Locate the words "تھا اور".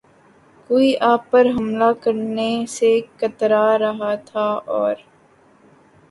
4.25-4.95